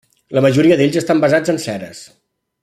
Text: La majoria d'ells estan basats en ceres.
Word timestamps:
La 0.37 0.41
majoria 0.45 0.77
d'ells 0.79 0.97
estan 1.01 1.21
basats 1.27 1.53
en 1.55 1.61
ceres. 1.67 2.03